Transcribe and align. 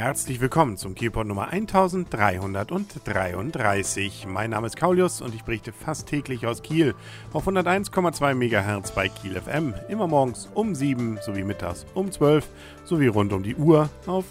Herzlich 0.00 0.40
willkommen 0.40 0.78
zum 0.78 0.94
Kielpot 0.94 1.26
Nummer 1.26 1.48
1333. 1.48 4.24
Mein 4.26 4.48
Name 4.48 4.66
ist 4.66 4.78
Kaulius 4.78 5.20
und 5.20 5.34
ich 5.34 5.42
berichte 5.42 5.74
fast 5.74 6.08
täglich 6.08 6.46
aus 6.46 6.62
Kiel 6.62 6.94
auf 7.34 7.46
101,2 7.46 8.32
MHz 8.32 8.92
bei 8.92 9.10
Kiel 9.10 9.38
FM. 9.38 9.74
Immer 9.90 10.06
morgens 10.06 10.48
um 10.54 10.74
7 10.74 11.18
sowie 11.20 11.44
mittags 11.44 11.84
um 11.92 12.10
12 12.10 12.48
sowie 12.84 13.08
rund 13.08 13.34
um 13.34 13.42
die 13.42 13.56
Uhr 13.56 13.90
auf 14.06 14.24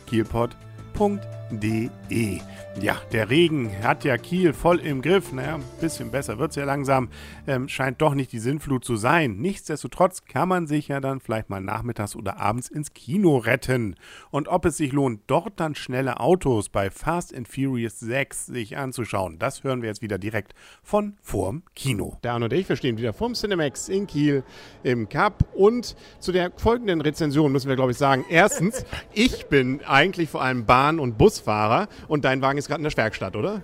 kielpot.de. 1.49 2.39
Ja, 2.81 2.97
der 3.11 3.29
Regen 3.29 3.71
hat 3.83 4.05
ja 4.05 4.17
Kiel 4.17 4.53
voll 4.53 4.79
im 4.79 5.01
Griff. 5.01 5.33
Naja, 5.33 5.55
ein 5.55 5.63
bisschen 5.81 6.11
besser 6.11 6.39
wird 6.39 6.51
es 6.51 6.55
ja 6.55 6.63
langsam. 6.63 7.09
Ähm, 7.45 7.67
scheint 7.67 8.01
doch 8.01 8.13
nicht 8.13 8.31
die 8.31 8.39
Sinnflut 8.39 8.85
zu 8.85 8.95
sein. 8.95 9.37
Nichtsdestotrotz 9.37 10.23
kann 10.23 10.47
man 10.47 10.65
sich 10.65 10.87
ja 10.87 11.01
dann 11.01 11.19
vielleicht 11.19 11.49
mal 11.49 11.59
nachmittags 11.59 12.15
oder 12.15 12.39
abends 12.39 12.69
ins 12.69 12.93
Kino 12.93 13.37
retten. 13.37 13.95
Und 14.31 14.47
ob 14.47 14.65
es 14.65 14.77
sich 14.77 14.93
lohnt, 14.93 15.21
dort 15.27 15.59
dann 15.59 15.75
schnelle 15.75 16.21
Autos 16.21 16.69
bei 16.69 16.89
Fast 16.89 17.35
and 17.35 17.49
Furious 17.49 17.99
6 17.99 18.45
sich 18.45 18.77
anzuschauen, 18.77 19.39
das 19.39 19.63
hören 19.63 19.81
wir 19.81 19.89
jetzt 19.89 20.01
wieder 20.01 20.17
direkt 20.17 20.53
von 20.81 21.17
vorm 21.21 21.63
Kino. 21.75 22.17
Dan 22.21 22.43
und 22.43 22.53
ich, 22.53 22.69
wir 22.69 22.77
stehen 22.77 22.97
wieder 22.97 23.11
vorm 23.11 23.33
Cinemax 23.33 23.89
in 23.89 24.07
Kiel 24.07 24.43
im 24.83 25.09
Cup. 25.09 25.43
Und 25.53 25.97
zu 26.19 26.31
der 26.31 26.51
folgenden 26.55 27.01
Rezension 27.01 27.51
müssen 27.51 27.67
wir, 27.67 27.75
glaube 27.75 27.91
ich, 27.91 27.97
sagen: 27.97 28.23
Erstens, 28.29 28.85
ich 29.13 29.47
bin 29.47 29.81
eigentlich 29.85 30.29
vor 30.29 30.41
allem 30.41 30.65
Bahn- 30.65 30.99
und 30.99 31.17
Busfahrer 31.39 31.87
und 32.07 32.25
dein 32.25 32.41
Wagen 32.41 32.57
ist 32.57 32.67
gerade 32.67 32.83
in 32.83 32.89
der 32.89 32.97
Werkstatt, 32.97 33.35
oder? 33.35 33.61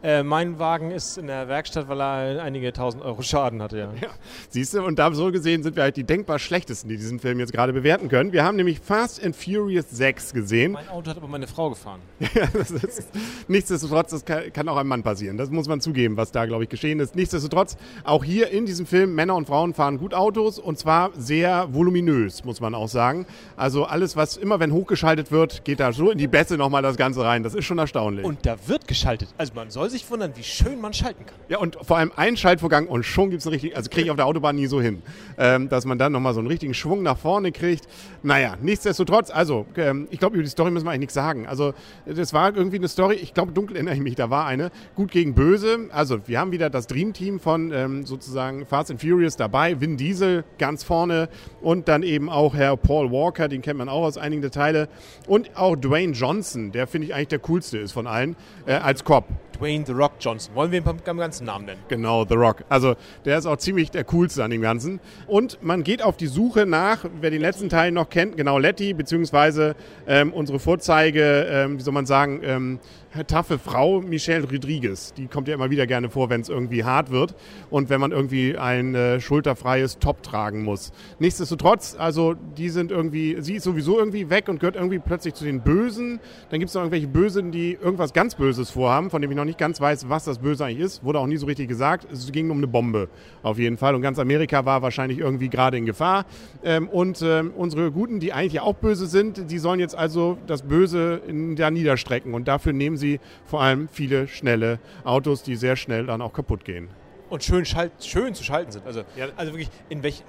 Äh, 0.00 0.22
mein 0.22 0.60
Wagen 0.60 0.92
ist 0.92 1.18
in 1.18 1.26
der 1.26 1.48
Werkstatt, 1.48 1.88
weil 1.88 2.00
er 2.00 2.42
einige 2.42 2.72
tausend 2.72 3.02
Euro 3.02 3.22
Schaden 3.22 3.60
hatte, 3.60 3.78
ja. 3.78 3.92
ja. 4.00 4.08
Siehst 4.48 4.74
du, 4.74 4.82
und 4.82 4.98
da 4.98 5.12
so 5.12 5.32
gesehen 5.32 5.64
sind 5.64 5.74
wir 5.74 5.82
halt 5.82 5.96
die 5.96 6.04
denkbar 6.04 6.38
schlechtesten, 6.38 6.88
die 6.88 6.96
diesen 6.96 7.18
Film 7.18 7.40
jetzt 7.40 7.52
gerade 7.52 7.72
bewerten 7.72 8.08
können. 8.08 8.32
Wir 8.32 8.44
haben 8.44 8.56
nämlich 8.56 8.78
Fast 8.78 9.24
and 9.24 9.34
Furious 9.34 9.86
6 9.90 10.34
gesehen. 10.34 10.72
Mein 10.72 10.88
Auto 10.88 11.10
hat 11.10 11.16
aber 11.16 11.26
meine 11.26 11.48
Frau 11.48 11.70
gefahren. 11.70 12.00
ja, 12.20 12.46
das 12.52 12.70
ist, 12.70 13.08
nichtsdestotrotz, 13.48 14.10
das 14.10 14.24
kann, 14.24 14.52
kann, 14.52 14.68
auch 14.68 14.76
einem 14.76 14.88
Mann 14.88 15.02
passieren. 15.02 15.36
Das 15.36 15.50
muss 15.50 15.66
man 15.66 15.80
zugeben, 15.80 16.16
was 16.16 16.30
da, 16.30 16.46
glaube 16.46 16.62
ich, 16.62 16.70
geschehen 16.70 17.00
ist. 17.00 17.16
Nichtsdestotrotz, 17.16 17.76
auch 18.04 18.22
hier 18.22 18.50
in 18.50 18.66
diesem 18.66 18.86
Film, 18.86 19.16
Männer 19.16 19.34
und 19.34 19.46
Frauen 19.46 19.74
fahren 19.74 19.98
gut 19.98 20.14
Autos 20.14 20.60
und 20.60 20.78
zwar 20.78 21.10
sehr 21.16 21.74
voluminös, 21.74 22.44
muss 22.44 22.60
man 22.60 22.74
auch 22.74 22.88
sagen. 22.88 23.26
Also 23.56 23.84
alles, 23.84 24.16
was 24.16 24.36
immer, 24.36 24.60
wenn 24.60 24.72
hochgeschaltet 24.72 25.32
wird, 25.32 25.64
geht 25.64 25.80
da 25.80 25.92
so 25.92 26.10
in 26.10 26.18
die 26.18 26.28
Bässe 26.28 26.56
nochmal 26.56 26.82
das 26.82 26.96
Ganze 26.96 27.24
rein. 27.24 27.42
Das 27.42 27.54
ist 27.54 27.64
schon 27.64 27.78
erstaunlich. 27.78 28.24
Und 28.24 28.46
da 28.46 28.56
wird 28.66 28.86
geschaltet. 28.86 29.28
Also 29.38 29.54
man 29.54 29.70
soll 29.70 29.87
sich 29.90 30.10
wundern, 30.10 30.32
wie 30.36 30.42
schön 30.42 30.80
man 30.80 30.92
schalten 30.92 31.24
kann. 31.26 31.34
Ja, 31.48 31.58
und 31.58 31.76
vor 31.82 31.96
allem 31.96 32.12
ein 32.16 32.36
Schaltvorgang 32.36 32.86
und 32.86 33.04
schon 33.04 33.30
gibt 33.30 33.40
es 33.40 33.46
einen 33.46 33.54
richtigen, 33.54 33.76
also 33.76 33.90
kriege 33.90 34.06
ich 34.06 34.10
auf 34.10 34.16
der 34.16 34.26
Autobahn 34.26 34.56
nie 34.56 34.66
so 34.66 34.80
hin, 34.80 35.02
ähm, 35.38 35.68
dass 35.68 35.84
man 35.84 35.98
dann 35.98 36.12
nochmal 36.12 36.34
so 36.34 36.40
einen 36.40 36.48
richtigen 36.48 36.74
Schwung 36.74 37.02
nach 37.02 37.18
vorne 37.18 37.52
kriegt. 37.52 37.86
Naja, 38.22 38.56
nichtsdestotrotz, 38.60 39.30
also 39.30 39.66
ähm, 39.76 40.08
ich 40.10 40.18
glaube, 40.18 40.36
über 40.36 40.42
die 40.42 40.50
Story 40.50 40.70
müssen 40.70 40.84
wir 40.84 40.90
eigentlich 40.90 41.00
nichts 41.00 41.14
sagen. 41.14 41.46
Also 41.46 41.74
das 42.06 42.32
war 42.32 42.54
irgendwie 42.54 42.76
eine 42.76 42.88
Story, 42.88 43.16
ich 43.16 43.34
glaube, 43.34 43.52
dunkel 43.52 43.76
erinnere 43.76 43.94
ich 43.94 44.00
mich, 44.00 44.14
da 44.14 44.30
war 44.30 44.46
eine, 44.46 44.70
gut 44.94 45.10
gegen 45.10 45.34
böse. 45.34 45.88
Also 45.90 46.26
wir 46.26 46.40
haben 46.40 46.52
wieder 46.52 46.70
das 46.70 46.86
Dream-Team 46.86 47.40
von 47.40 47.72
ähm, 47.72 48.06
sozusagen 48.06 48.66
Fast 48.66 48.90
and 48.90 49.00
Furious 49.00 49.36
dabei, 49.36 49.80
Vin 49.80 49.96
Diesel 49.96 50.44
ganz 50.58 50.84
vorne 50.84 51.28
und 51.60 51.88
dann 51.88 52.02
eben 52.02 52.28
auch 52.28 52.54
Herr 52.54 52.76
Paul 52.76 53.10
Walker, 53.10 53.48
den 53.48 53.62
kennt 53.62 53.78
man 53.78 53.88
auch 53.88 54.02
aus 54.02 54.18
einigen 54.18 54.48
Teile 54.50 54.88
und 55.26 55.56
auch 55.56 55.76
Dwayne 55.76 56.12
Johnson, 56.12 56.72
der 56.72 56.86
finde 56.86 57.06
ich 57.06 57.14
eigentlich 57.14 57.28
der 57.28 57.38
coolste 57.40 57.78
ist 57.78 57.92
von 57.92 58.06
allen, 58.06 58.36
äh, 58.66 58.74
als 58.74 59.04
Cop. 59.04 59.24
Dwayne 59.58 59.77
The 59.86 59.92
Rock 59.92 60.12
Johnson. 60.20 60.54
Wollen 60.54 60.70
wir 60.70 60.78
ihn 60.78 60.84
beim 60.84 61.16
ganzen 61.18 61.46
Namen 61.46 61.66
nennen? 61.66 61.80
Genau, 61.88 62.24
The 62.24 62.34
Rock. 62.34 62.64
Also 62.68 62.96
der 63.24 63.38
ist 63.38 63.46
auch 63.46 63.56
ziemlich 63.56 63.90
der 63.90 64.04
coolste 64.04 64.44
an 64.44 64.50
dem 64.50 64.62
Ganzen. 64.62 65.00
Und 65.26 65.62
man 65.62 65.84
geht 65.84 66.02
auf 66.02 66.16
die 66.16 66.26
Suche 66.26 66.66
nach, 66.66 67.04
wer 67.20 67.30
den 67.30 67.40
letzten 67.40 67.68
Teil 67.68 67.92
noch 67.92 68.08
kennt, 68.08 68.36
genau 68.36 68.58
Letty, 68.58 68.94
beziehungsweise 68.94 69.76
ähm, 70.06 70.32
unsere 70.32 70.58
Vorzeige, 70.58 71.46
ähm, 71.50 71.78
wie 71.78 71.82
soll 71.82 71.94
man 71.94 72.06
sagen, 72.06 72.40
ähm, 72.42 72.78
taffe 73.26 73.58
Frau 73.58 74.00
Michelle 74.00 74.48
Rodriguez. 74.48 75.12
Die 75.14 75.26
kommt 75.26 75.48
ja 75.48 75.54
immer 75.54 75.70
wieder 75.70 75.86
gerne 75.86 76.10
vor, 76.10 76.30
wenn 76.30 76.40
es 76.40 76.48
irgendwie 76.48 76.84
hart 76.84 77.10
wird 77.10 77.34
und 77.70 77.90
wenn 77.90 78.00
man 78.00 78.12
irgendwie 78.12 78.56
ein 78.56 78.94
äh, 78.94 79.20
schulterfreies 79.20 79.98
Top 79.98 80.22
tragen 80.22 80.62
muss. 80.62 80.92
Nichtsdestotrotz, 81.18 81.96
also 81.98 82.34
die 82.34 82.68
sind 82.68 82.90
irgendwie, 82.90 83.36
sie 83.40 83.56
ist 83.56 83.64
sowieso 83.64 83.98
irgendwie 83.98 84.30
weg 84.30 84.48
und 84.48 84.60
gehört 84.60 84.76
irgendwie 84.76 84.98
plötzlich 84.98 85.34
zu 85.34 85.44
den 85.44 85.60
Bösen. 85.60 86.20
Dann 86.50 86.60
gibt 86.60 86.68
es 86.68 86.74
noch 86.74 86.82
irgendwelche 86.82 87.08
Bösen, 87.08 87.50
die 87.50 87.72
irgendwas 87.72 88.12
ganz 88.12 88.34
Böses 88.34 88.70
vorhaben, 88.70 89.10
von 89.10 89.20
dem 89.22 89.30
ich 89.30 89.36
noch 89.36 89.44
nicht 89.44 89.58
ganz 89.58 89.67
weiß, 89.80 90.08
was 90.08 90.24
das 90.24 90.38
Böse 90.38 90.64
eigentlich 90.64 90.80
ist. 90.80 91.04
Wurde 91.04 91.18
auch 91.18 91.26
nie 91.26 91.36
so 91.36 91.46
richtig 91.46 91.68
gesagt. 91.68 92.10
Es 92.10 92.32
ging 92.32 92.50
um 92.50 92.58
eine 92.58 92.66
Bombe 92.66 93.08
auf 93.42 93.58
jeden 93.58 93.76
Fall 93.76 93.94
und 93.94 94.02
ganz 94.02 94.18
Amerika 94.18 94.64
war 94.64 94.82
wahrscheinlich 94.82 95.18
irgendwie 95.18 95.48
gerade 95.48 95.76
in 95.76 95.86
Gefahr. 95.86 96.24
Ähm, 96.64 96.88
und 96.88 97.20
ähm, 97.22 97.52
unsere 97.56 97.92
Guten, 97.92 98.20
die 98.20 98.32
eigentlich 98.32 98.60
auch 98.60 98.74
böse 98.74 99.06
sind, 99.06 99.50
die 99.50 99.58
sollen 99.58 99.80
jetzt 99.80 99.96
also 99.96 100.38
das 100.46 100.62
Böse 100.62 101.20
in, 101.26 101.56
da 101.56 101.70
niederstrecken 101.70 102.34
und 102.34 102.48
dafür 102.48 102.72
nehmen 102.72 102.96
sie 102.96 103.20
vor 103.44 103.62
allem 103.62 103.88
viele 103.88 104.28
schnelle 104.28 104.78
Autos, 105.04 105.42
die 105.42 105.56
sehr 105.56 105.76
schnell 105.76 106.06
dann 106.06 106.22
auch 106.22 106.32
kaputt 106.32 106.64
gehen. 106.64 106.88
Und 107.30 107.44
schön, 107.44 107.64
schalt, 107.64 107.92
schön 108.00 108.34
zu 108.34 108.42
schalten 108.42 108.72
sind. 108.72 108.86
Also, 108.86 109.04
ja. 109.16 109.26
also 109.36 109.52
wirklich, 109.52 109.70
in 109.88 110.02
welchen, 110.02 110.24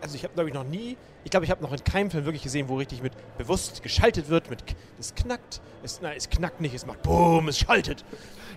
also 0.00 0.14
ich 0.14 0.24
habe 0.24 0.34
glaube 0.34 0.48
ich 0.48 0.54
noch 0.54 0.64
nie, 0.64 0.96
ich 1.24 1.30
glaube 1.30 1.44
ich 1.44 1.50
habe 1.50 1.62
noch 1.62 1.72
in 1.72 1.84
keinem 1.84 2.10
Film 2.10 2.24
wirklich 2.24 2.42
gesehen, 2.42 2.68
wo 2.68 2.76
richtig 2.76 3.02
mit 3.02 3.12
bewusst 3.36 3.82
geschaltet 3.82 4.28
wird, 4.28 4.48
mit, 4.48 4.62
es 4.98 5.14
knackt, 5.14 5.60
es, 5.82 6.00
nein, 6.00 6.14
es 6.16 6.30
knackt 6.30 6.60
nicht, 6.60 6.74
es 6.74 6.86
macht 6.86 7.02
Boom, 7.02 7.48
es 7.48 7.58
schaltet. 7.58 8.04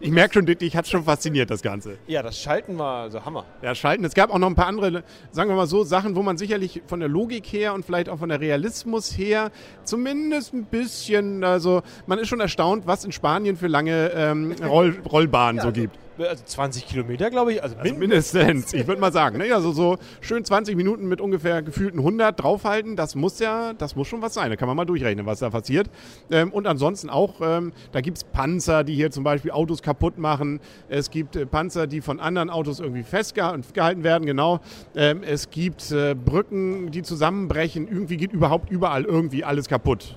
Ich 0.03 0.09
merke 0.09 0.33
schon, 0.33 0.45
dich 0.45 0.75
hat 0.75 0.87
schon 0.87 1.03
fasziniert, 1.03 1.51
das 1.51 1.61
Ganze. 1.61 1.97
Ja, 2.07 2.23
das 2.23 2.39
Schalten 2.39 2.77
war 2.79 3.03
also 3.03 3.23
Hammer. 3.23 3.45
Ja, 3.61 3.75
Schalten. 3.75 4.03
Es 4.03 4.15
gab 4.15 4.31
auch 4.31 4.39
noch 4.39 4.47
ein 4.47 4.55
paar 4.55 4.65
andere, 4.65 5.03
sagen 5.31 5.49
wir 5.49 5.55
mal 5.55 5.67
so, 5.67 5.83
Sachen, 5.83 6.15
wo 6.15 6.23
man 6.23 6.37
sicherlich 6.37 6.81
von 6.87 6.99
der 6.99 7.09
Logik 7.09 7.45
her 7.45 7.75
und 7.75 7.85
vielleicht 7.85 8.09
auch 8.09 8.17
von 8.17 8.29
der 8.29 8.39
Realismus 8.39 9.15
her 9.15 9.51
zumindest 9.83 10.53
ein 10.53 10.65
bisschen, 10.65 11.43
also 11.43 11.83
man 12.07 12.17
ist 12.17 12.29
schon 12.29 12.39
erstaunt, 12.39 12.87
was 12.87 13.05
in 13.05 13.11
Spanien 13.11 13.57
für 13.57 13.67
lange 13.67 14.11
ähm, 14.15 14.55
Roll 14.63 14.99
Rollbahnen 15.05 15.57
ja, 15.57 15.63
so 15.63 15.71
gibt 15.71 15.95
also 15.95 16.10
20 16.45 16.87
Kilometer, 16.87 17.29
glaube 17.29 17.53
ich. 17.53 17.63
Also, 17.63 17.75
also 17.77 17.95
mindestens, 17.95 18.73
ich 18.73 18.87
würde 18.87 19.01
mal 19.01 19.11
sagen. 19.11 19.37
Ne? 19.37 19.53
Also 19.53 19.71
so 19.71 19.97
schön 20.19 20.43
20 20.43 20.75
Minuten 20.75 21.07
mit 21.07 21.21
ungefähr 21.21 21.61
gefühlten 21.61 21.99
100 21.99 22.41
draufhalten, 22.41 22.95
das 22.95 23.15
muss 23.15 23.39
ja, 23.39 23.73
das 23.73 23.95
muss 23.95 24.07
schon 24.07 24.21
was 24.21 24.33
sein. 24.33 24.49
Da 24.49 24.55
kann 24.55 24.67
man 24.67 24.77
mal 24.77 24.85
durchrechnen, 24.85 25.25
was 25.25 25.39
da 25.39 25.49
passiert. 25.49 25.89
Ähm, 26.29 26.51
und 26.51 26.67
ansonsten 26.67 27.09
auch, 27.09 27.41
ähm, 27.41 27.73
da 27.91 28.01
gibt 28.01 28.17
es 28.17 28.23
Panzer, 28.23 28.83
die 28.83 28.95
hier 28.95 29.11
zum 29.11 29.23
Beispiel 29.23 29.51
Autos 29.51 29.81
kaputt 29.81 30.17
machen. 30.17 30.59
Es 30.89 31.09
gibt 31.09 31.35
äh, 31.35 31.45
Panzer, 31.45 31.87
die 31.87 32.01
von 32.01 32.19
anderen 32.19 32.49
Autos 32.49 32.79
irgendwie 32.79 33.03
festgehalten 33.03 34.03
werden, 34.03 34.25
genau. 34.25 34.59
Ähm, 34.95 35.23
es 35.23 35.49
gibt 35.49 35.91
äh, 35.91 36.15
Brücken, 36.15 36.91
die 36.91 37.01
zusammenbrechen. 37.01 37.87
Irgendwie 37.87 38.17
geht 38.17 38.33
überhaupt 38.33 38.69
überall 38.69 39.05
irgendwie 39.05 39.43
alles 39.43 39.67
kaputt. 39.67 40.15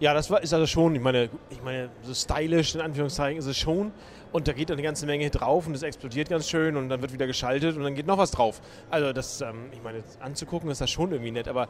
Ja, 0.00 0.14
das 0.14 0.30
war, 0.30 0.42
ist 0.42 0.52
also 0.52 0.66
schon, 0.66 0.94
ich 0.94 1.00
meine, 1.00 1.30
ich 1.50 1.62
meine, 1.62 1.90
so 2.02 2.14
stylisch 2.14 2.74
in 2.74 2.80
Anführungszeichen 2.80 3.38
ist 3.38 3.46
es 3.46 3.56
schon. 3.56 3.92
Und 4.32 4.48
da 4.48 4.52
geht 4.52 4.68
dann 4.68 4.74
eine 4.74 4.82
ganze 4.82 5.06
Menge 5.06 5.30
drauf 5.30 5.68
und 5.68 5.74
es 5.74 5.84
explodiert 5.84 6.28
ganz 6.28 6.50
schön 6.50 6.76
und 6.76 6.88
dann 6.88 7.00
wird 7.00 7.12
wieder 7.12 7.28
geschaltet 7.28 7.76
und 7.76 7.84
dann 7.84 7.94
geht 7.94 8.08
noch 8.08 8.18
was 8.18 8.32
drauf. 8.32 8.60
Also 8.90 9.12
das, 9.12 9.40
ähm, 9.40 9.66
ich 9.72 9.80
meine, 9.80 10.02
anzugucken 10.18 10.70
ist 10.70 10.80
das 10.80 10.90
schon 10.90 11.12
irgendwie 11.12 11.30
nett, 11.30 11.46
aber 11.46 11.68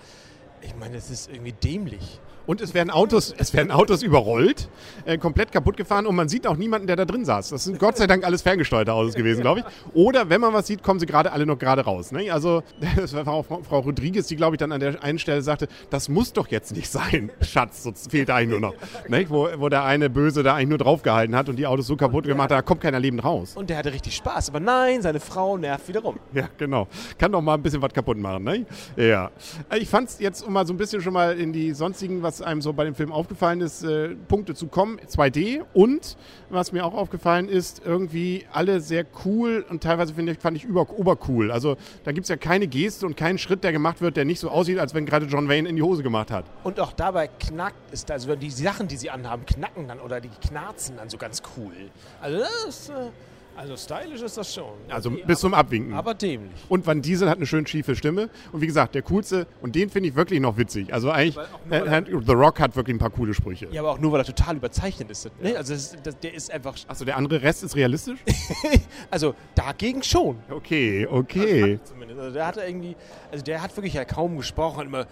ich 0.65 0.75
meine, 0.77 0.97
es 0.97 1.11
ist 1.11 1.31
irgendwie 1.31 1.53
dämlich. 1.53 2.21
Und 2.47 2.61
es 2.61 2.75
werden 2.75 2.91
Autos, 2.91 3.35
es 3.37 3.55
werden 3.55 3.71
Autos 3.71 4.03
überrollt, 4.03 4.69
äh, 5.07 5.17
komplett 5.17 5.51
kaputt 5.51 5.79
gefahren 5.79 6.07
und 6.07 6.15
man 6.15 6.29
sieht 6.29 6.47
auch 6.47 6.57
niemanden, 6.57 6.87
der 6.87 6.97
da 6.97 7.07
drin 7.07 7.25
saß. 7.25 7.49
Das 7.49 7.65
sind 7.65 7.79
Gott 7.79 7.97
sei 7.97 8.07
Dank 8.07 8.23
alles 8.25 8.43
ferngesteuerte 8.43 8.93
Autos 8.93 9.15
gewesen, 9.15 9.41
glaube 9.41 9.61
ich. 9.61 9.67
Oder 9.95 10.29
wenn 10.29 10.43
man 10.43 10.53
was 10.53 10.67
sieht, 10.67 10.83
kommen 10.83 11.01
sie 11.01 11.07
gerade 11.07 11.33
alle 11.33 11.47
noch 11.47 11.59
gerade 11.59 11.83
raus. 11.83 12.13
Ne? 12.13 12.31
Also 12.31 12.63
das 12.97 13.15
war 13.15 13.29
auch 13.29 13.47
Frau 13.47 13.81
Rodriguez, 13.81 14.27
die 14.27 14.37
glaube 14.37 14.57
ich 14.57 14.59
dann 14.59 14.73
an 14.73 14.81
der 14.81 15.03
einen 15.03 15.19
Stelle 15.19 15.41
sagte, 15.41 15.69
das 15.89 16.11
muss 16.11 16.35
doch 16.35 16.49
jetzt 16.49 16.77
nicht 16.77 16.91
sein, 16.91 17.31
Schatz, 17.41 17.83
sonst 17.83 18.11
fehlt 18.11 18.29
da 18.29 18.37
eigentlich 18.37 18.61
nur 18.61 18.61
noch. 18.61 18.75
Ne? 19.09 19.25
Wo, 19.31 19.49
wo 19.57 19.71
der 19.71 19.85
eine 19.85 20.11
Böse 20.11 20.43
da 20.43 20.55
eigentlich 20.55 20.69
nur 20.69 20.79
draufgehalten 20.79 21.35
hat 21.35 21.49
und 21.49 21.57
die 21.57 21.67
Autos 21.67 21.87
so 21.87 21.97
kaputt 21.97 22.25
gemacht 22.25 22.51
hat, 22.51 22.59
da 22.59 22.63
kommt 22.63 22.83
keiner 22.83 23.01
lebend 23.01 23.25
raus. 23.25 23.57
Und 23.57 23.71
der 23.71 23.79
hatte 23.79 23.93
richtig 23.93 24.17
Spaß, 24.17 24.51
aber 24.51 24.61
nein, 24.61 25.01
seine 25.01 25.21
Frau 25.21 25.57
nervt 25.57 25.89
wiederum. 25.89 26.19
Ja, 26.35 26.51
genau. 26.59 26.89
Kann 27.17 27.33
doch 27.33 27.41
mal 27.41 27.55
ein 27.55 27.63
bisschen 27.63 27.81
was 27.81 27.93
kaputt 27.95 28.19
machen. 28.19 28.45
Ne? 28.45 28.67
Ja. 28.97 29.31
Ich 29.79 29.89
fand 29.89 30.11
es 30.11 30.19
jetzt, 30.19 30.43
um 30.43 30.54
mal 30.55 30.67
so 30.67 30.73
ein 30.73 30.79
bisschen 30.79 31.03
schon 31.03 31.13
mal 31.13 31.39
in 31.39 31.53
die 31.53 31.73
sonstigen, 31.73 32.23
was 32.23 32.41
einem 32.41 32.63
so 32.63 32.73
bei 32.73 32.85
dem 32.85 32.95
Film 32.95 33.13
aufgefallen 33.13 33.61
ist, 33.61 33.83
äh, 33.85 34.15
Punkte 34.15 34.55
zu 34.55 34.69
kommen, 34.69 34.99
2D 35.01 35.63
und 35.75 36.17
was 36.49 36.73
mir 36.73 36.87
auch 36.87 36.95
aufgefallen 36.95 37.49
ist, 37.49 37.83
irgendwie 37.85 38.47
alle 38.51 38.81
sehr 38.81 39.05
cool 39.25 39.67
und 39.69 39.83
teilweise 39.83 40.15
ich, 40.19 40.39
fand 40.39 40.57
ich 40.57 40.65
über, 40.65 40.89
obercool. 40.91 41.51
Also 41.51 41.77
da 42.05 42.13
gibt 42.13 42.25
es 42.25 42.29
ja 42.29 42.37
keine 42.37 42.67
Geste 42.67 43.05
und 43.05 43.17
keinen 43.17 43.39
Schritt, 43.39 43.65
der 43.65 43.73
gemacht 43.73 44.01
wird, 44.01 44.17
der 44.17 44.25
nicht 44.25 44.41
so 44.41 44.49
aussieht, 44.49 44.79
als 44.79 44.95
wenn 44.95 45.05
gerade 45.05 45.27
John 45.27 45.49
Wayne 45.49 45.69
in 45.69 45.77
die 45.77 45.83
Hose 45.83 46.03
gemacht 46.03 46.31
hat. 46.31 46.47
Und 46.63 46.81
auch 46.81 46.93
dabei 46.93 47.29
knackt 47.29 47.93
ist, 47.93 48.11
also 48.11 48.35
die 48.37 48.51
Sachen, 48.51 48.89
die 48.89 48.97
sie 48.97 49.11
anhaben, 49.11 49.45
knacken 49.45 49.89
dann 49.89 50.01
oder 50.01 50.21
die 50.21 50.31
knarzen 50.49 50.97
dann 50.97 51.11
so 51.11 51.19
ganz 51.19 51.43
cool. 51.57 51.75
Also 52.21 52.39
das 52.39 52.67
ist... 52.69 52.89
Äh 52.89 53.11
also 53.57 53.77
stylisch 53.77 54.23
ist 54.23 54.37
das 54.37 54.55
schon. 54.55 54.73
Also 54.89 55.11
bis 55.11 55.41
zum 55.41 55.55
Abwinken. 55.55 55.95
Aber 55.95 56.15
dämlich. 56.15 56.53
Und 56.69 56.87
Van 56.87 57.01
Diesel 57.03 57.29
hat 57.29 57.37
eine 57.37 57.47
schön 57.47 57.67
schiefe 57.67 57.95
Stimme. 57.95 58.29
Und 58.53 58.61
wie 58.61 58.67
gesagt, 58.67 58.95
der 58.95 59.03
coolste, 59.03 59.47
und 59.63 59.75
den 59.75 59.91
finde 59.91 60.09
ich 60.09 60.15
wirklich 60.15 60.41
noch 60.41 60.57
witzig. 60.57 60.93
Also 60.93 61.11
eigentlich, 61.11 61.37
äh, 61.71 62.03
The 62.05 62.33
Rock 62.33 62.61
hat 62.61 62.75
wirklich 62.77 62.97
ein 62.97 62.99
paar 62.99 63.11
coole 63.11 63.35
Sprüche. 63.35 63.69
Ja, 63.71 63.81
aber 63.83 63.93
auch 63.93 63.99
nur, 63.99 64.13
weil 64.13 64.21
er 64.21 64.25
total 64.25 64.57
überzeichnet 64.57 65.11
ist. 65.11 65.31
Ne? 65.41 65.57
Also 65.57 65.75
das, 65.75 65.97
das, 66.03 66.19
der 66.19 66.35
ist 66.35 66.51
einfach... 66.51 66.75
Achso, 66.89 67.05
der 67.05 67.17
andere 67.17 67.43
Rest 67.43 67.63
ist 67.63 67.77
realistisch? 67.77 68.19
also 69.11 69.35
dagegen 69.55 70.03
schon. 70.03 70.39
Okay, 70.51 71.07
okay. 71.07 71.79
Also. 71.81 71.95
Also 72.19 72.33
der 72.33 72.47
hat 72.47 72.57
irgendwie, 72.57 72.97
also 73.31 73.45
der 73.45 73.61
hat 73.61 73.77
wirklich 73.77 73.95
ja 73.95 74.05
kaum 74.05 74.37
gesprochen, 74.37 74.87
immer 74.87 75.07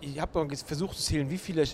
ich 0.00 0.20
habe 0.20 0.48
versucht 0.56 0.96
zu 0.96 1.02
zählen, 1.02 1.30
wie 1.30 1.38
viele 1.38 1.64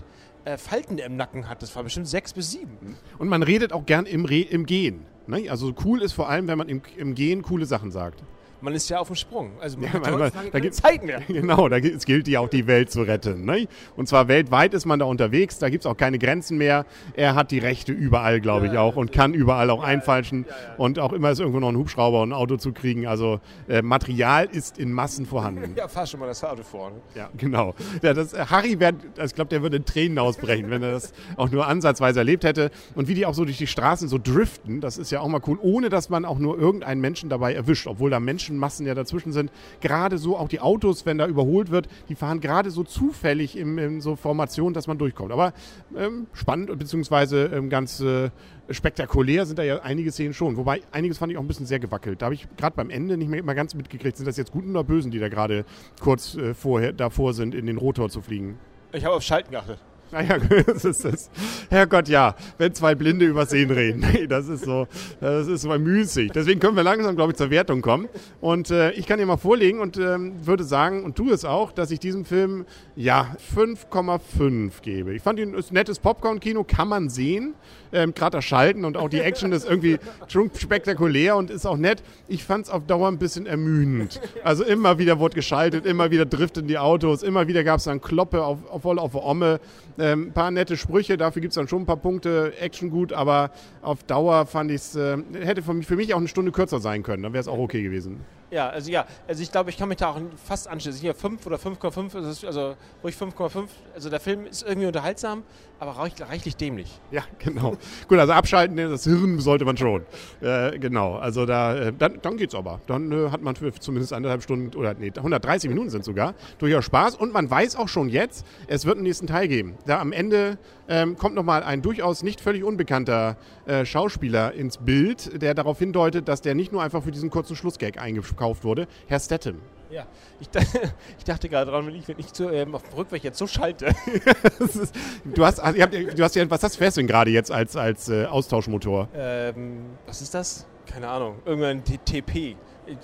äh, 0.44 0.56
Falten 0.56 0.98
im 0.98 1.16
Nacken 1.16 1.48
hat. 1.48 1.62
Das 1.62 1.74
war 1.76 1.82
bestimmt 1.82 2.08
sechs 2.08 2.32
bis 2.32 2.50
sieben. 2.50 2.96
Und 3.18 3.28
man 3.28 3.42
redet 3.42 3.72
auch 3.72 3.86
gern 3.86 4.06
im, 4.06 4.24
Re 4.24 4.40
im 4.40 4.66
Gehen. 4.66 5.06
Ne? 5.26 5.48
Also 5.50 5.74
cool 5.84 6.02
ist 6.02 6.12
vor 6.12 6.28
allem, 6.28 6.48
wenn 6.48 6.58
man 6.58 6.68
im, 6.68 6.82
im 6.96 7.14
Gehen 7.14 7.42
coole 7.42 7.66
Sachen 7.66 7.90
sagt. 7.90 8.22
Man 8.62 8.74
ist 8.74 8.88
ja 8.88 8.98
auf 9.00 9.08
dem 9.08 9.16
Sprung. 9.16 9.50
Also 9.60 9.76
man 9.78 9.88
Ja, 9.88 9.92
hat 9.94 10.18
man- 10.34 10.50
da 10.52 10.60
gibt's- 10.60 10.78
Zeit 10.80 11.02
mehr. 11.04 11.20
Genau, 11.28 11.68
da 11.68 11.78
es 11.78 12.04
gilt 12.06 12.28
ja 12.28 12.40
auch 12.40 12.48
die 12.48 12.66
Welt 12.66 12.90
zu 12.90 13.02
retten. 13.02 13.44
Ne? 13.44 13.66
Und 13.96 14.08
zwar 14.08 14.28
weltweit 14.28 14.72
ist 14.74 14.86
man 14.86 14.98
da 15.00 15.04
unterwegs, 15.04 15.58
da 15.58 15.68
gibt 15.68 15.84
es 15.84 15.90
auch 15.90 15.96
keine 15.96 16.18
Grenzen 16.18 16.58
mehr. 16.58 16.86
Er 17.14 17.34
hat 17.34 17.50
die 17.50 17.58
Rechte 17.58 17.92
überall, 17.92 18.40
glaube 18.40 18.68
ich, 18.68 18.78
auch 18.78 18.96
und 18.96 19.12
kann 19.12 19.34
überall 19.34 19.68
auch 19.70 19.82
einfalschen. 19.82 20.46
Und 20.78 20.98
auch 20.98 21.12
immer 21.12 21.30
ist 21.32 21.40
irgendwo 21.40 21.58
noch 21.60 21.68
ein 21.70 21.76
Hubschrauber 21.76 22.22
und 22.22 22.30
ein 22.30 22.32
Auto 22.32 22.56
zu 22.56 22.72
kriegen. 22.72 23.06
Also 23.06 23.40
äh, 23.68 23.82
Material 23.82 24.46
ist 24.50 24.78
in 24.78 24.92
Massen 24.92 25.26
vorhanden. 25.26 25.74
Ja, 25.76 25.88
fahr 25.88 26.06
schon 26.06 26.20
mal 26.20 26.26
das 26.26 26.44
Auto 26.44 26.62
vor. 26.62 26.90
Ne? 26.90 26.96
Ja, 27.16 27.28
genau. 27.36 27.74
Ja, 28.02 28.14
das, 28.14 28.32
äh, 28.32 28.44
Harry, 28.48 28.78
wär, 28.78 28.92
ich 29.24 29.34
glaube, 29.34 29.48
der 29.48 29.62
würde 29.62 29.78
in 29.78 29.84
Tränen 29.84 30.18
ausbrechen, 30.18 30.70
wenn 30.70 30.82
er 30.82 30.92
das 30.92 31.12
auch 31.36 31.50
nur 31.50 31.66
ansatzweise 31.66 32.20
erlebt 32.20 32.44
hätte. 32.44 32.70
Und 32.94 33.08
wie 33.08 33.14
die 33.14 33.26
auch 33.26 33.34
so 33.34 33.44
durch 33.44 33.58
die 33.58 33.66
Straßen 33.66 34.06
so 34.08 34.18
driften, 34.22 34.80
das 34.80 34.98
ist 34.98 35.10
ja 35.10 35.20
auch 35.20 35.28
mal 35.28 35.40
cool, 35.46 35.58
ohne 35.60 35.88
dass 35.88 36.08
man 36.10 36.24
auch 36.24 36.38
nur 36.38 36.58
irgendeinen 36.58 37.00
Menschen 37.00 37.28
dabei 37.30 37.54
erwischt, 37.54 37.86
obwohl 37.88 38.10
da 38.10 38.20
Menschenmassen 38.52 38.86
ja 38.86 38.94
dazwischen 38.94 39.32
sind. 39.32 39.50
Gerade 39.80 40.18
so 40.18 40.36
auch 40.36 40.48
die 40.48 40.60
Autos, 40.60 41.06
wenn 41.06 41.18
da 41.18 41.26
überholt 41.26 41.70
wird, 41.70 41.88
die 42.08 42.14
fahren 42.14 42.40
gerade 42.40 42.70
so 42.70 42.84
zufällig 42.84 43.56
in, 43.56 43.78
in 43.78 44.00
so 44.00 44.16
Formationen, 44.16 44.74
dass 44.74 44.86
man 44.86 44.98
durchkommt. 44.98 45.32
Aber 45.32 45.52
ähm, 45.96 46.26
spannend 46.32 46.70
und 46.70 46.78
beziehungsweise 46.78 47.46
ähm, 47.46 47.68
ganz 47.68 48.00
äh, 48.00 48.30
spektakulär 48.70 49.46
sind 49.46 49.58
da 49.58 49.62
ja 49.62 49.80
einige 49.82 50.12
Szenen 50.12 50.34
schon. 50.34 50.56
Wobei 50.56 50.82
einiges 50.92 51.18
fand 51.18 51.32
ich 51.32 51.38
auch 51.38 51.42
ein 51.42 51.48
bisschen 51.48 51.66
sehr 51.66 51.80
gewackelt. 51.80 52.22
Da 52.22 52.26
habe 52.26 52.34
ich 52.34 52.46
gerade 52.56 52.76
beim 52.76 52.90
Ende 52.90 53.16
nicht 53.16 53.28
mehr 53.28 53.40
immer 53.40 53.54
ganz 53.54 53.74
mitgekriegt, 53.74 54.16
sind 54.16 54.26
das 54.26 54.36
jetzt 54.36 54.52
Guten 54.52 54.70
oder 54.70 54.84
Bösen, 54.84 55.10
die 55.10 55.18
da 55.18 55.28
gerade 55.28 55.64
kurz 56.00 56.34
äh, 56.36 56.54
vorher 56.54 56.92
davor 56.92 57.34
sind, 57.34 57.54
in 57.54 57.66
den 57.66 57.78
Rotor 57.78 58.08
zu 58.08 58.20
fliegen. 58.20 58.58
Ich 58.92 59.04
habe 59.04 59.14
auf 59.16 59.22
Schalten 59.22 59.50
geachtet. 59.50 59.78
Naja, 60.12 60.36
das 60.66 60.84
ist 60.84 61.04
das. 61.06 61.30
Herrgott, 61.70 62.06
ja, 62.08 62.36
wenn 62.58 62.74
zwei 62.74 62.94
Blinde 62.94 63.24
über 63.24 63.46
Sehen 63.46 63.70
reden. 63.70 64.04
Das 64.28 64.48
ist 64.48 64.64
so, 64.64 64.86
das 65.20 65.46
ist 65.48 65.66
mal 65.66 65.78
müßig. 65.78 66.32
Deswegen 66.32 66.60
können 66.60 66.76
wir 66.76 66.82
langsam, 66.82 67.16
glaube 67.16 67.32
ich, 67.32 67.38
zur 67.38 67.50
Wertung 67.50 67.82
kommen. 67.82 68.08
Und 68.40 68.70
äh, 68.70 68.92
ich 68.92 69.06
kann 69.06 69.18
dir 69.18 69.26
mal 69.26 69.36
vorlegen 69.36 69.80
und 69.80 69.96
ähm, 69.96 70.34
würde 70.46 70.64
sagen, 70.64 71.02
und 71.04 71.16
tu 71.16 71.30
es 71.30 71.44
auch, 71.44 71.72
dass 71.72 71.90
ich 71.90 71.98
diesem 71.98 72.24
Film, 72.24 72.64
ja, 72.94 73.36
5,5 73.54 74.80
gebe. 74.82 75.14
Ich 75.14 75.22
fand 75.22 75.38
ihn, 75.38 75.54
ein 75.54 75.64
nettes 75.70 75.98
Popcorn-Kino, 75.98 76.64
kann 76.64 76.88
man 76.88 77.08
sehen. 77.08 77.54
Ähm, 77.92 78.14
Gerade 78.14 78.38
das 78.38 78.44
Schalten 78.44 78.84
und 78.84 78.96
auch 78.96 79.08
die 79.08 79.20
Action 79.20 79.52
ist 79.52 79.68
irgendwie 79.68 79.98
schon 80.28 80.50
spektakulär 80.54 81.36
und 81.36 81.50
ist 81.50 81.66
auch 81.66 81.76
nett. 81.76 82.02
Ich 82.26 82.44
fand 82.44 82.66
es 82.66 82.70
auf 82.70 82.86
Dauer 82.86 83.08
ein 83.08 83.18
bisschen 83.18 83.46
ermüdend. 83.46 84.20
Also 84.44 84.64
immer 84.64 84.98
wieder 84.98 85.18
wurde 85.18 85.34
geschaltet, 85.34 85.84
immer 85.84 86.10
wieder 86.10 86.24
drifteten 86.24 86.68
die 86.68 86.78
Autos, 86.78 87.22
immer 87.22 87.48
wieder 87.48 87.64
gab 87.64 87.78
es 87.78 87.84
dann 87.84 88.00
Kloppe 88.00 88.42
auf, 88.44 88.58
auf, 88.70 88.84
auf 88.84 89.12
der 89.12 89.24
Omme. 89.24 89.60
Ähm, 90.02 90.28
ein 90.28 90.32
paar 90.32 90.50
nette 90.50 90.76
Sprüche, 90.76 91.16
dafür 91.16 91.40
gibt 91.40 91.52
es 91.52 91.54
dann 91.54 91.68
schon 91.68 91.82
ein 91.82 91.86
paar 91.86 91.96
Punkte, 91.96 92.54
Action 92.58 92.90
gut, 92.90 93.12
aber 93.12 93.52
auf 93.82 94.02
Dauer 94.02 94.46
fand 94.46 94.72
ich 94.72 94.78
es, 94.78 94.96
äh, 94.96 95.16
hätte 95.32 95.62
für 95.62 95.74
mich, 95.74 95.86
für 95.86 95.94
mich 95.94 96.12
auch 96.12 96.18
eine 96.18 96.26
Stunde 96.26 96.50
kürzer 96.50 96.80
sein 96.80 97.04
können, 97.04 97.22
dann 97.22 97.32
wäre 97.32 97.40
es 97.40 97.46
auch 97.46 97.58
okay 97.58 97.84
gewesen. 97.84 98.20
Ja, 98.50 98.68
also 98.68 98.90
ja, 98.90 99.06
also 99.28 99.40
ich 99.40 99.52
glaube, 99.52 99.70
ich 99.70 99.78
kann 99.78 99.88
mich 99.88 99.98
da 99.98 100.08
auch 100.10 100.20
fast 100.44 100.66
anschließen. 100.66 101.00
Hier 101.00 101.14
5 101.14 101.46
oder 101.46 101.56
5,5, 101.56 102.16
ist 102.18 102.26
es- 102.26 102.44
also 102.44 102.74
ruhig 103.04 103.14
5,5. 103.14 103.68
Also 103.94 104.10
der 104.10 104.18
Film 104.18 104.44
ist 104.44 104.62
irgendwie 104.66 104.88
unterhaltsam, 104.88 105.44
aber 105.82 105.98
reich, 105.98 106.12
reichlich 106.20 106.56
dämlich. 106.56 107.00
Ja, 107.10 107.24
genau. 107.38 107.76
Gut, 108.06 108.18
also 108.18 108.32
abschalten, 108.32 108.76
ne, 108.76 108.88
das 108.88 109.02
Hirn 109.02 109.40
sollte 109.40 109.64
man 109.64 109.76
schon. 109.76 110.02
Äh, 110.40 110.78
genau, 110.78 111.16
also 111.16 111.44
da, 111.44 111.76
äh, 111.76 111.92
dann, 111.92 112.20
dann 112.22 112.36
geht's 112.36 112.54
aber. 112.54 112.80
Dann 112.86 113.10
äh, 113.10 113.30
hat 113.30 113.42
man 113.42 113.56
für 113.56 113.72
zumindest 113.74 114.12
anderthalb 114.12 114.44
Stunden, 114.44 114.76
oder 114.76 114.94
nee, 114.94 115.12
130 115.14 115.68
Minuten 115.68 115.90
sind 115.90 116.04
sogar, 116.04 116.34
durchaus 116.58 116.84
Spaß. 116.84 117.16
Und 117.16 117.32
man 117.32 117.50
weiß 117.50 117.74
auch 117.74 117.88
schon 117.88 118.08
jetzt, 118.08 118.46
es 118.68 118.86
wird 118.86 118.96
einen 118.96 119.04
nächsten 119.04 119.26
Teil 119.26 119.48
geben. 119.48 119.74
Da 119.84 120.00
am 120.00 120.12
Ende 120.12 120.56
ähm, 120.88 121.16
kommt 121.16 121.34
nochmal 121.34 121.64
ein 121.64 121.82
durchaus 121.82 122.22
nicht 122.22 122.40
völlig 122.40 122.62
unbekannter 122.62 123.36
äh, 123.66 123.84
Schauspieler 123.84 124.52
ins 124.52 124.78
Bild, 124.78 125.42
der 125.42 125.54
darauf 125.54 125.80
hindeutet, 125.80 126.28
dass 126.28 126.42
der 126.42 126.54
nicht 126.54 126.70
nur 126.70 126.82
einfach 126.82 127.02
für 127.02 127.10
diesen 127.10 127.28
kurzen 127.28 127.56
Schlussgag 127.56 128.00
eingekauft 128.00 128.62
wurde. 128.62 128.86
Herr 129.08 129.18
Statham. 129.18 129.56
Ja, 129.92 130.06
ich, 130.40 130.48
ich 131.18 131.24
dachte 131.24 131.50
gerade 131.50 131.70
dran, 131.70 131.86
wenn 131.86 131.94
ich, 131.94 132.08
wenn 132.08 132.18
ich 132.18 132.32
zu, 132.32 132.48
ähm, 132.48 132.74
auf 132.74 132.82
dem 132.82 132.94
Rückweg 132.94 133.22
jetzt 133.22 133.38
so 133.38 133.46
schalte. 133.46 133.92
Das 134.58 134.76
ist, 134.76 134.94
du 135.24 135.44
hast, 135.44 135.60
also, 135.60 135.76
ihr 135.76 135.82
habt, 135.82 135.94
du 135.94 136.22
hast 136.22 136.34
ja, 136.36 136.48
was 136.48 136.62
hast 136.62 136.80
du 136.80 136.90
denn 136.90 137.06
gerade 137.06 137.30
jetzt 137.30 137.50
als, 137.50 137.76
als 137.76 138.08
äh, 138.08 138.24
Austauschmotor? 138.26 139.08
ähm, 139.14 139.82
was 140.06 140.22
ist 140.22 140.34
das? 140.34 140.66
Keine 140.86 141.08
Ahnung. 141.08 141.36
Irgendein 141.44 141.82
TP. 141.84 142.56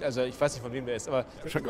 Also 0.03 0.23
ich 0.23 0.41
weiß 0.41 0.55
nicht, 0.55 0.63
von 0.63 0.73
wem 0.73 0.87
der 0.87 0.97
ist, 0.97 1.09
aber 1.09 1.25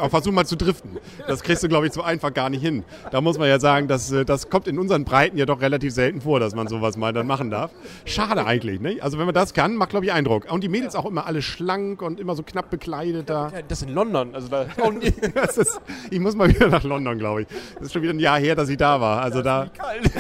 versuch 0.09 0.33
mal 0.33 0.47
zu 0.47 0.57
driften. 0.57 0.99
Das 1.27 1.43
kriegst 1.43 1.63
du, 1.63 1.69
glaube 1.69 1.87
ich, 1.87 1.93
so 1.93 2.03
einfach 2.03 2.33
gar 2.33 2.51
nicht 2.51 2.63
hin. 2.63 2.85
Da 3.11 3.21
muss 3.21 3.39
man 3.39 3.49
ja 3.49 3.61
sagen, 3.61 3.89
dass, 3.89 4.11
äh, 4.11 4.25
das 4.25 4.49
kommt 4.49 4.67
in 4.67 4.79
unseren 4.79 5.05
Breiten 5.05 5.37
ja 5.37 5.47
doch 5.47 5.61
relativ 5.61 5.93
selten 5.93 6.21
vor, 6.21 6.41
dass 6.41 6.55
man 6.55 6.69
sowas 6.69 6.97
mal 6.97 7.13
dann 7.13 7.27
machen 7.27 7.51
darf. 7.51 7.71
Schade 8.05 8.47
eigentlich, 8.47 8.81
ne? 8.81 8.99
Also 9.01 9.19
wenn 9.19 9.27
man 9.27 9.35
das 9.35 9.55
kann, 9.55 9.77
macht, 9.77 9.91
glaube 9.91 10.07
ich, 10.07 10.13
Eindruck. 10.13 10.51
Und 10.51 10.65
die 10.65 10.69
Mädels 10.69 10.95
auch 10.95 11.07
immer 11.07 11.27
alle 11.27 11.43
schlank 11.43 12.03
und 12.03 12.21
immer 12.21 12.35
so 12.35 12.43
knapp 12.43 12.71
bekleidet 12.71 13.29
da. 13.29 13.53
Das 13.69 13.83
in 13.83 13.91
London. 13.91 14.35
Also 14.35 14.49
da, 14.49 14.67
Das 15.35 15.59
ist, 15.59 15.81
ich 16.11 16.21
muss 16.21 16.35
mal 16.35 16.49
wieder 16.49 16.69
nach 16.69 16.85
London, 16.85 17.19
glaube 17.19 17.43
ich. 17.43 17.49
Das 17.75 17.87
ist 17.87 17.93
schon 17.93 18.03
wieder 18.03 18.13
ein 18.13 18.21
Jahr 18.21 18.39
her, 18.39 18.55
dass 18.55 18.69
ich 18.69 18.77
da 18.77 19.01
war. 19.01 19.23
Also 19.23 19.43
da, 19.43 19.71
kalt. 19.77 20.11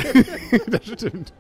das 0.69 0.87
stimmt. 0.87 1.32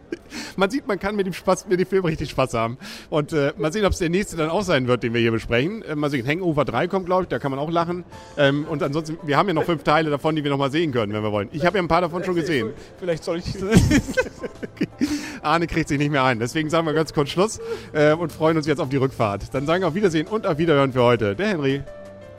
Man 0.56 0.70
sieht, 0.70 0.86
man 0.86 0.98
kann 0.98 1.16
mit 1.16 1.26
dem, 1.26 1.32
Spaß, 1.32 1.66
mit 1.68 1.80
dem 1.80 1.86
Film 1.86 2.04
richtig 2.04 2.30
Spaß 2.30 2.54
haben. 2.54 2.78
Und 3.10 3.32
äh, 3.32 3.52
mal 3.56 3.72
sehen, 3.72 3.84
ob 3.84 3.92
es 3.92 3.98
der 3.98 4.10
nächste 4.10 4.36
dann 4.36 4.50
auch 4.50 4.62
sein 4.62 4.86
wird, 4.88 5.02
den 5.02 5.14
wir 5.14 5.20
hier 5.20 5.32
besprechen. 5.32 5.82
Äh, 5.82 5.94
mal 5.94 6.10
sehen, 6.10 6.24
Hangover 6.38 6.64
3 6.64 6.88
kommt, 6.88 7.06
glaube 7.06 7.24
ich, 7.24 7.28
da 7.28 7.38
kann 7.38 7.50
man 7.50 7.58
auch 7.58 7.70
lachen. 7.70 8.04
Ähm, 8.36 8.66
und 8.68 8.82
ansonsten, 8.82 9.18
wir 9.22 9.36
haben 9.36 9.48
ja 9.48 9.54
noch 9.54 9.64
fünf 9.64 9.82
Teile 9.82 10.10
davon, 10.10 10.36
die 10.36 10.44
wir 10.44 10.50
noch 10.50 10.58
mal 10.58 10.70
sehen 10.70 10.92
können, 10.92 11.12
wenn 11.12 11.22
wir 11.22 11.32
wollen. 11.32 11.48
Ich 11.52 11.64
habe 11.66 11.78
ja 11.78 11.82
ein 11.82 11.88
paar 11.88 12.00
davon 12.00 12.24
schon 12.24 12.34
gesehen. 12.34 12.70
Vielleicht 12.98 13.24
soll 13.24 13.38
ich. 13.38 13.44
Arne 15.42 15.66
kriegt 15.66 15.88
sich 15.88 15.98
nicht 15.98 16.10
mehr 16.10 16.24
ein. 16.24 16.38
Deswegen 16.38 16.70
sagen 16.70 16.86
wir 16.86 16.92
ganz 16.92 17.12
kurz 17.12 17.30
Schluss 17.30 17.60
äh, 17.92 18.12
und 18.12 18.32
freuen 18.32 18.56
uns 18.56 18.66
jetzt 18.66 18.80
auf 18.80 18.88
die 18.88 18.96
Rückfahrt. 18.96 19.52
Dann 19.52 19.66
sagen 19.66 19.82
wir 19.82 19.88
auf 19.88 19.94
Wiedersehen 19.94 20.26
und 20.26 20.46
auf 20.46 20.58
Wiederhören 20.58 20.92
für 20.92 21.02
heute. 21.02 21.34
Der 21.34 21.48
Henry. 21.48 21.82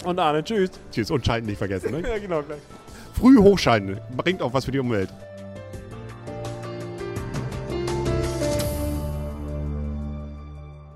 Und 0.05 0.19
Arne, 0.19 0.43
tschüss. 0.43 0.71
Tschüss 0.91 1.11
und 1.11 1.25
Schalten 1.25 1.47
nicht 1.47 1.57
vergessen. 1.57 1.91
Ne? 1.91 2.01
Ja, 2.07 2.17
genau, 2.17 2.41
gleich. 2.41 2.59
Früh 3.13 3.37
hochschalten 3.37 3.99
bringt 4.15 4.41
auch 4.41 4.53
was 4.53 4.65
für 4.65 4.71
die 4.71 4.79
Umwelt. 4.79 5.09